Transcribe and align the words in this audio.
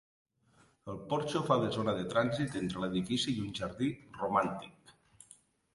El 0.93 0.95
porxo 1.11 1.41
fa 1.49 1.57
de 1.65 1.69
zona 1.77 1.95
de 1.99 2.07
trànsit 2.15 2.59
entre 2.63 2.83
l'edifici 2.85 3.35
i 3.37 3.45
un 3.47 3.53
jardí 3.61 3.95
romàntic. 4.23 4.97